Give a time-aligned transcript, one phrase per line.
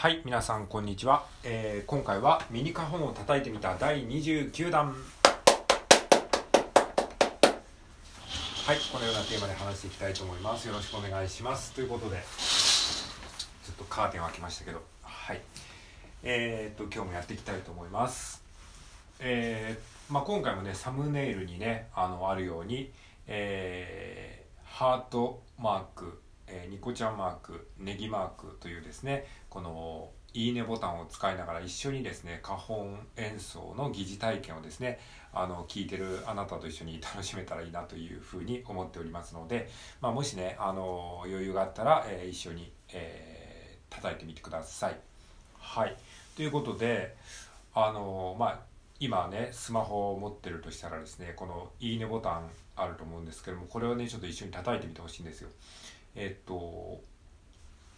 [0.00, 1.26] はい、皆さんこんにちは。
[1.44, 4.86] えー今回はミニカホンを叩いてみた第29弾。
[4.86, 4.94] は
[8.72, 10.66] い、このようなテーマで話していきたいと思います。
[10.68, 11.74] よろしくお願いします。
[11.74, 15.42] ということで、ちょっとカーテンを開けましたけど、はい。
[16.22, 18.42] えー、っと、今日もやっていきたいと思います。
[19.18, 22.90] えーまあ、今回もね、サムネイルにね、あの、あるように、
[23.26, 35.00] えーハートマーク、えーニコちゃんマーク、ネギマークというですね、このいいねボタンを使いながら一緒にですね花本演奏の疑似体験をですね
[35.32, 39.68] あの聞いてるあなたと一緒に楽しめたらいいなというふうに思っておりますので、
[40.00, 44.96] まあ、もしねあの余裕があったら、えー一緒に、えー叩いてみてください。
[45.58, 45.96] はい
[46.36, 47.16] ということで
[47.74, 48.60] あのまあ
[49.00, 55.50] 今ねスマホを持ってるとしたらですねこのいいねボタンあると思うんですけどもこれをねちょっと一緒に叩いてみてほしいんですよ。
[56.14, 57.00] えっと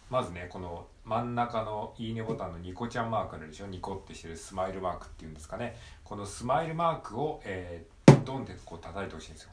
[0.09, 3.67] まずねこの真ん中のいいねボタンのニコちゃんマークあるでしょ？
[3.67, 5.75] ニコってしてるスマイルマークっていうんですかね。
[6.03, 7.93] このスマイルマークを、えー
[8.23, 9.49] ドンってこう叩いてほしいんですよ、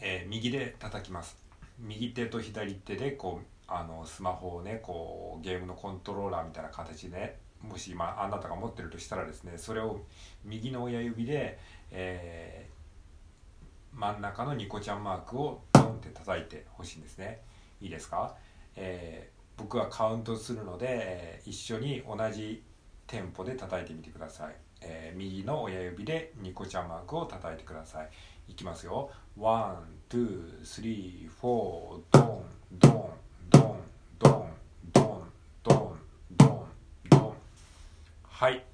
[0.00, 1.38] えー右で叩きます。
[1.78, 10.00] 右手と左手でこうあのスマホをねこうゲームのコントローラーみたいな形でねもし今あなたが持ってるとしたらですねそれを
[10.44, 11.58] 右の親指で、
[11.92, 12.69] えー
[13.94, 17.40] 真ん中のニコちゃんマークをドンって叩いてほしいんですね。
[17.80, 18.34] いいですか、
[18.76, 22.62] えー僕はカウントするので、えー一緒に同じ
[23.06, 28.08] テンポで叩いてみてください、えー右の親指でニコちゃんマークを叩いてください。
[28.48, 29.10] いきますよ。
[29.38, 32.44] ワン、ツー、スリー、フォー、ドン、
[32.78, 33.10] ドン、
[33.50, 33.76] ドン、
[34.18, 34.50] ドン、
[34.92, 35.98] ドン、ドン、
[36.38, 36.66] ドン、
[37.10, 37.32] ドン
[38.26, 38.64] はい。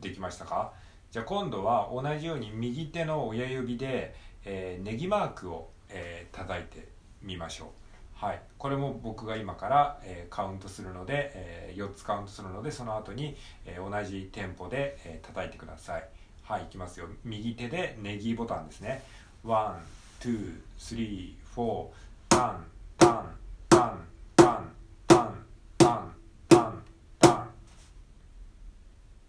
[0.00, 0.72] できましたか？
[1.16, 4.14] じゃあ今度は同じように右手の親指で、
[4.44, 6.88] えー、ネギマークを、えー、叩いて
[7.22, 7.72] みましょ
[8.20, 8.26] う。
[8.26, 16.06] はい、これも僕が今から、えー、カウントするので、えー、4つカウントするのでその後に、えー、同じテンポで、えー、叩いてください。
[16.42, 17.06] はいいきますよ。
[17.24, 19.02] 右手でネギボタンですね。
[19.42, 19.86] ワン、
[20.20, 21.92] ツー、スリー、フォー
[22.28, 22.66] タン、
[22.98, 23.34] タン、
[23.70, 24.06] タン、
[24.36, 24.72] タン、
[25.08, 25.46] タン、
[25.78, 26.14] タン、
[26.50, 26.82] タン、
[27.20, 27.48] タン。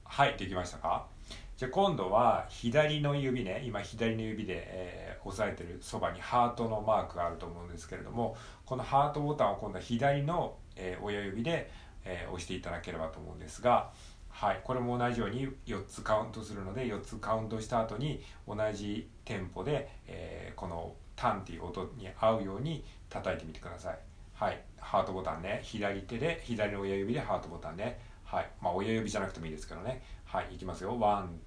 [0.04, 1.08] はい、できましたか？
[1.58, 11.70] じゃ今度は左の指ね今左の指で、えー押さえてるそばにハートのマークがあると思うんですけれどもこのハートボタンを今度は左の、えー親指で、
[12.06, 13.90] えー押していただければと思うんですが
[14.30, 24.00] はいこれも同じように4つカウントするので4つカウントした後に同じテンポで、えこのタンっていう音に合うように叩いてみてください。
[24.36, 28.00] はいハートボタンね左手で左の親指でハートボタンね。
[28.24, 30.04] はいまあ親指じゃなくてもいいですけどね。
[30.24, 30.98] はいいきますよ。
[31.00, 31.40] ワン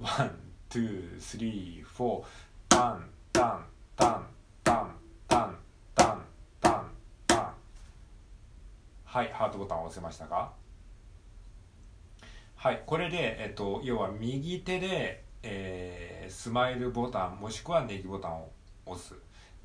[0.00, 0.30] ワン、
[0.68, 2.24] ツー、スリー、フォー、
[2.68, 3.66] タン、タン、
[3.96, 4.26] タン、
[4.62, 5.58] タン、タン、
[5.96, 6.24] タン、
[6.60, 6.90] タン、
[7.26, 7.52] タン。
[9.04, 10.52] はい、ハートボタンを押せましたか？
[12.54, 18.52] はい、これで、えっと、要は右手で、えースマイルボタンもしくはネギボタンを
[18.86, 19.14] 押す。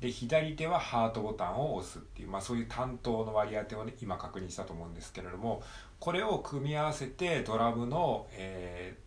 [0.00, 5.62] で、左手はハートボタンを押すっていう、まあそういう担当の割り当てをね、今確認したと思うんですけれども、
[6.00, 9.03] これを組み合わせてドラムの、えー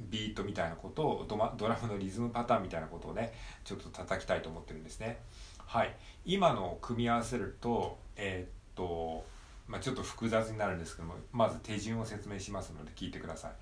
[0.00, 3.32] ビートみたいなことをドドラムのリズムパターンみたいなことをね
[3.64, 5.18] ちょっと叩きたいと思ってるんですね。
[5.66, 5.94] はい。
[6.24, 9.24] 今のを組み合わせるとえーっと、
[9.68, 13.52] まあ、ちょっと複雑になるんですけどもまず手順を説明しますので聞いてください。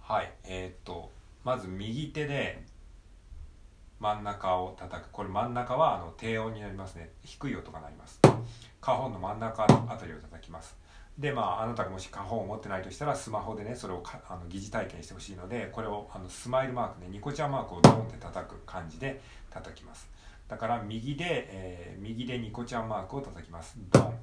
[0.00, 0.32] はい。
[0.44, 1.10] えーっと
[1.44, 2.62] まず右手で
[3.98, 5.10] 真ん中を叩く。
[5.10, 7.10] これ真ん中はあの低音になりますね。
[7.22, 8.18] 低い音が鳴ります。
[8.80, 10.74] カホンの真ん中あたりを叩きます。
[11.20, 19.20] でまああなたがもしカホンを持ってないとしたらスマホでねそれをかあの疑似体験してほしいのでこれをあのスマイルマークねニコちゃんマークをドンって叩く感じで
[19.50, 20.08] 叩きます。
[20.48, 23.76] だから右で、えー右でニコちゃんマークを叩きます。
[23.92, 24.14] ドン。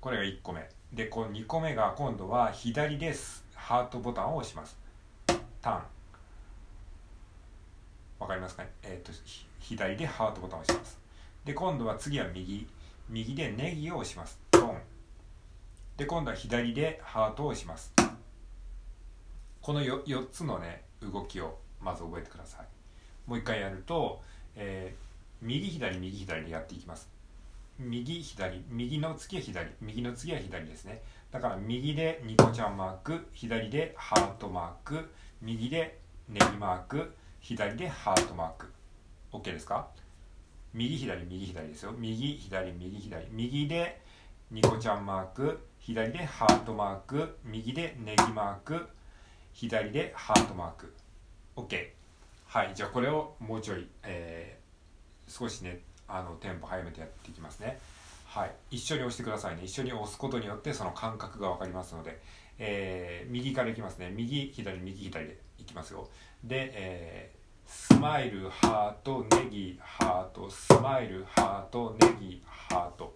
[0.00, 0.68] これが1個目。
[0.92, 4.78] でこの2個目が今度は左ですハートボタンを押します。
[5.60, 5.84] タン。
[8.20, 8.70] わかりますかね？
[8.84, 9.10] えっ、と
[9.58, 10.98] 左でハートボタンを押します。
[11.44, 12.68] で今度は次は右。
[13.08, 14.43] 右でネギを押します。
[15.96, 17.92] で今度は左でハートを押します。
[19.60, 22.66] この 4, 4つのね動きをまず覚えてください。
[23.26, 24.20] もう一回やると、
[24.56, 25.04] えー
[25.42, 27.10] 右左右左でやっていきます。
[27.78, 31.02] 右左右の次は左右の次は左ですね。
[31.30, 35.10] だから右でニコちゃんマーク左でハートマーク
[35.42, 35.98] 右で
[36.30, 38.72] ネギマーク左でハートマーク。
[39.32, 39.88] OK ですか？
[40.72, 41.92] 右左右左ですよ。
[41.92, 43.26] 右左右左。
[43.30, 44.00] 右で
[44.50, 48.88] ニコちゃんマーク左でハートマーク右でネギマーク
[49.52, 50.94] 左でハートマーク。
[51.56, 51.88] OK
[52.46, 54.64] はいじゃあこれをもうちょい、えー
[55.26, 57.78] 少しねあのテンポ早めてやっていきますね。
[58.26, 59.62] はい、一緒に押してくださいね。
[59.64, 62.20] 一緒に押すことによってその感覚が分かりますので、
[62.58, 64.10] えー、右からいきますね。
[64.14, 66.08] 右左右左でいきますよ。
[66.42, 73.14] で、えー、スマイルハートネギハートスマイルハートネギハート。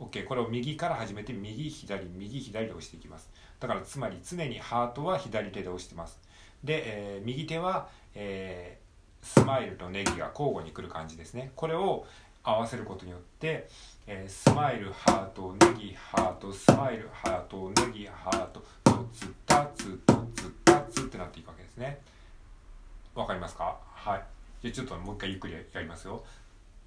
[0.00, 3.30] OK これを右から始めて右左右左で押していきます。
[3.60, 6.18] だからつまり常にハートは左手で押してます。
[6.64, 11.52] で、えー、右手は、えー、スマイルとネギが交互に来る感じですね。
[11.54, 12.06] これを
[12.42, 13.68] 合わせることによって、
[14.06, 22.00] えー、スマイルハートネギハートスマイルハートネギハートトツタツトツタツってなっていくわけですね。
[23.14, 23.76] わかりますか？
[23.84, 24.22] はい。
[24.62, 26.24] じゃあちょっともう一回ゆっくりやりますよ。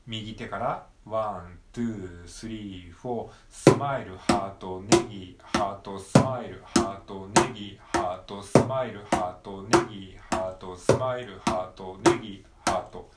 [0.05, 13.09] 右手からワン、ツー、スリー、フォースマイル、ハート、ネギ、ハート、スマイル、ハート、ネギ、ハート、スマイル、ハート、ネギ、ハート、スマイル、ハート、ネギ、ハート。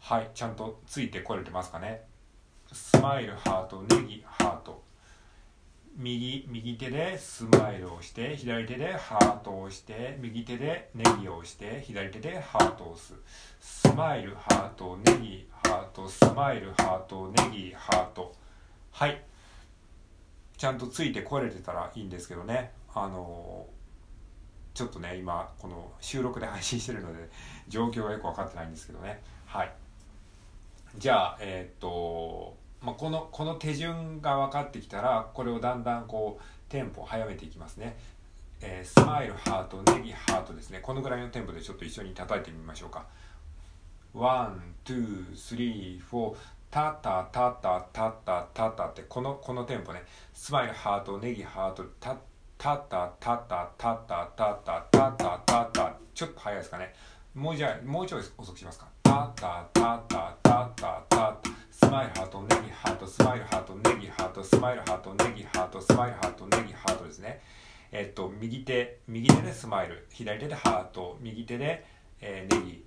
[0.00, 2.02] はいちゃんとついてこれてますかね。
[2.72, 4.41] スマイル、ハート、ネギ、ハート
[6.02, 13.14] 右右手でスマイルをして左手でハートを押して右手でネギを押して左手でハートを押す。
[13.60, 18.34] スマイルハートネギハートスマイルハートネギハート。
[18.90, 19.22] はい。
[20.56, 22.72] ちゃんとついてこれてたらいいんですけどね。
[22.94, 23.66] あの
[24.74, 27.28] ちょっとね今この収録で配信してるので
[27.68, 29.22] 状況がよく分かってないんですけどね。
[29.46, 29.72] はい。
[30.98, 37.96] じゃあえー、っとまあ、このこの手順が分かってきたらこれをだんだんこうテンポを速めていきますね、
[38.60, 40.80] えー、スマイルハートネギハートですね。
[40.80, 43.06] このぐらいのテンポでちょっと一緒に叩いてみましょうか。
[44.14, 46.36] ワン、ツー、スリー、フォー、
[46.70, 50.02] タタタタタタタタってこのこのテンポね。
[50.32, 52.16] スマイルハートネギハートタ
[52.62, 56.94] タタタタタタタタタタタタちょっと早いですかね
[57.34, 61.51] もうじゃあもうちょい遅くしますかタタタタタタタス
[61.92, 67.42] マイルハートネギハートスマイルハートネギハートスマイルハートネギハートスマイルハートネギハートですね。
[67.92, 71.84] えっと右手右手でスマイル左手でハート右手で、
[72.22, 72.84] えー、ネギ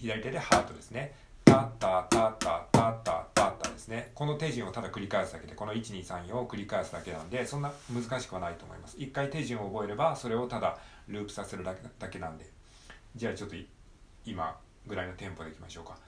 [0.00, 1.14] 左手でハートですね。
[1.44, 4.10] タッタタッタタッタタッタですね。
[4.16, 8.96] この手順をただ繰り返すだけでこの1234を繰り返すだけなんでそんな難しくはないと思います。
[8.98, 11.76] 一回手順を覚えればそれをただループさせるだ
[12.08, 12.50] けなんで。
[13.14, 13.54] じゃあちょっと
[14.24, 16.07] 今ぐらいのテンポでいきましょうか。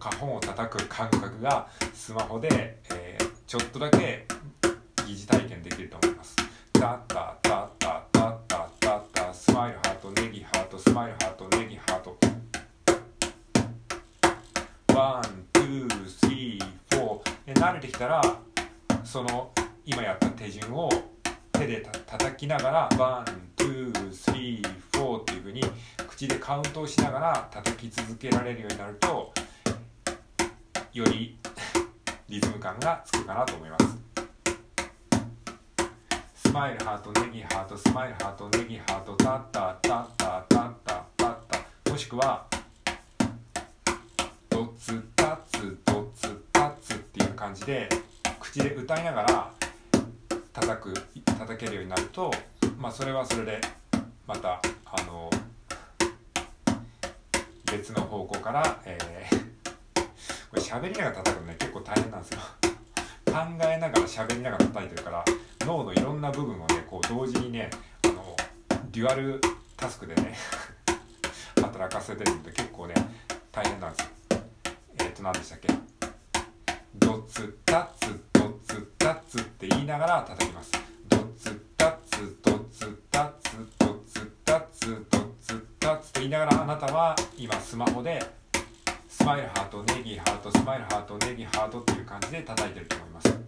[0.00, 4.26] カホンを叩く感覚がスマホで、えー、ちょっとだけ
[5.06, 6.36] 疑似体験できると思います。
[6.72, 12.16] タッタタッタタッタタッタスマイルハートネギハートスマイルハートネギハート
[14.94, 18.22] ワン、ツー、スリー、フォー慣れてきたら
[19.04, 19.50] その
[19.84, 20.90] 今やった手順を
[21.52, 25.62] 手でた叩きながらワン、ツー、スリー、フォーっていうふうに
[26.08, 29.34] 口でカウントをしながら叩き続けられるようになると
[30.92, 31.38] より
[32.28, 34.00] リズム感がつくかなと思います。
[36.34, 41.34] スマイルハートネギハートスマイルハートネギハートタッタッタッタッタッタタッ
[41.84, 42.44] タもしくは
[44.48, 47.88] ドツタツドツタツっていう感じで
[48.40, 49.50] 口で歌いながら
[50.52, 50.94] 叩く
[51.24, 52.32] 叩けるようになると
[52.80, 53.60] まあそれはそれで
[54.26, 55.30] またあの
[57.70, 59.39] 別の方向から、えー、
[60.70, 62.38] 喋りながら叩くのね結構大変なんですよ。
[63.26, 63.34] 考
[63.64, 65.24] えながら喋りながら叩いてるから
[65.66, 67.70] 脳のいろんな部分をねこう同時にね
[68.04, 68.36] あの
[68.92, 69.40] デュアル
[69.76, 70.36] タスクでね
[71.60, 72.94] 働かせてるんで結構ね
[73.50, 74.10] 大変なんですよ。
[75.00, 75.68] えっ、ー、と何でしたっけ？
[76.94, 80.70] ドツタツドツタツって言いながら叩きます。
[81.08, 88.39] ドツタツドツタツドツタツドツタツって言いながらあなたは今スマホで
[89.30, 93.38] マイルハートネギハートスマイルハートネギハートっていう感じで叩いてると思います。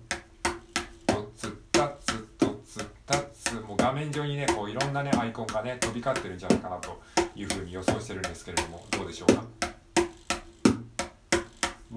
[1.08, 6.96] ドツタツドツタツもう画面上にねこういろんなねアイコンがね飛び交ってるんじゃないかなと
[7.34, 9.42] いうふうに予想してるんですけれどもどうでしょうか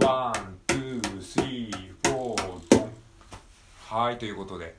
[0.04, 2.90] ワン、ツー、スリー、フォー、ドン
[3.88, 4.74] はいということで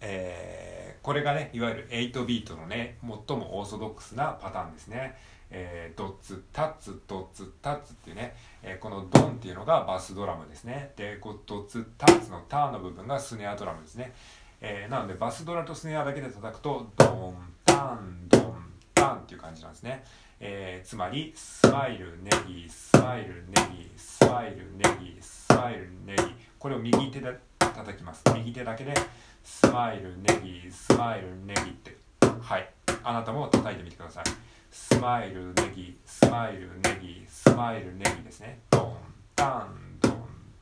[0.00, 5.16] えー、これがねいわゆる8ビートのね最もオーソドックスなパターンですね。
[5.54, 10.92] えー、ドッツタッツドッツタッツっていうね、えー、このドンっていうのがバスドラムですね。
[10.96, 14.14] でこうドッツタッツのタンの部分がスネアドラムですね、
[14.62, 18.54] えー、なのでバスドラとスネアだけで叩くとドンタンドン
[18.94, 20.04] タンっていう感じなんですね、
[20.40, 26.22] えー、つまりスマイルネギスマイルネギスマイルネギスマイルネギ。
[26.58, 27.36] これを右手で
[27.72, 28.22] 叩きます。
[28.34, 28.94] 右手だけで
[29.42, 31.96] スマイルネギスマイルネギって。
[32.40, 32.68] はい。
[33.02, 34.24] あなたも叩いてみてください。
[34.70, 38.58] スマイルネギスマイルネギスマイルネギですね。
[38.70, 38.96] ドン
[39.34, 40.12] タンドン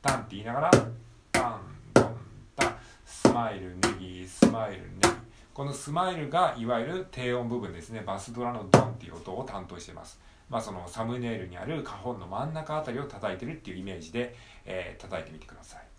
[0.01, 0.71] タンって言いながら
[1.31, 1.61] タン
[1.93, 2.17] ドン
[2.55, 2.75] タン。
[3.05, 5.09] スマイルネギスマイルネギ。
[5.53, 8.01] このスマイルがいわゆる低音部分ですね。
[8.05, 10.19] バスドラのドンっていう音を担当しています。
[10.49, 15.90] まあそのサムネイルにあるカホンの真ん中あたりを叩いてるっていうイメージで、えー、叩いてみてください。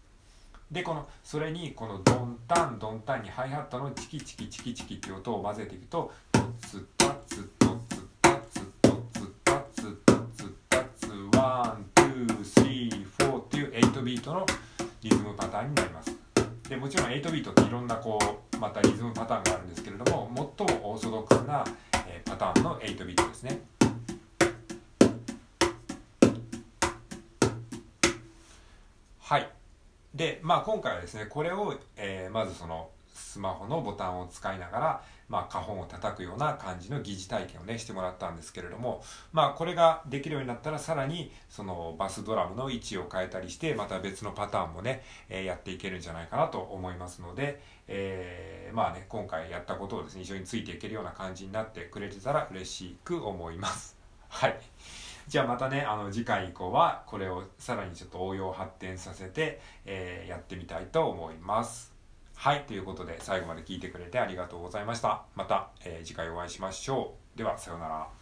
[0.73, 14.47] でこのそれにこのドンタンドンタンにハイハットのチキチキチキチキっていう音を混ぜていくとトツタツトツタツトツタツトツタツ one two three four っていう8ビートの
[15.03, 16.17] リズムパターンになります
[16.71, 18.19] でもちろん8ビートっていろんなこ
[18.55, 21.65] うまたリズムパターンがあるんですけれども最もオーソドックスな、
[22.09, 23.61] えパターンの8ビートですね
[29.19, 29.62] はい
[30.15, 39.03] で、まあ、今回はですねこれを、えー、まずそのスマホのボタンを使いながら、まあ、花本を叩くような感じの疑似体験をねしてもらったんですけれども、
[39.33, 53.97] まあ、これができるようになったらさらにそのバスドラムの位置を変えたりしてまた別のパターンもね、えー、やっていけるんじゃないかなと思いますので、えー、まあね今回やったことをですね一緒についていけるような感じになってくれてたら嬉しく思います。
[54.29, 54.57] はい
[55.29, 61.93] じゃあまたね、あの次回以降はこれをさらにちょっと応用発展させて、えー、やってみたいと思います。
[62.35, 65.25] はい、ということで最後まで聞いてくれてありがとうございました。
[65.35, 67.39] また、えー、次回お会いしましょう。
[67.39, 68.22] では、さようなら。